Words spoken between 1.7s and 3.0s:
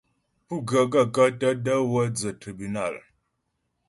wə́ dzə́ tribúnal?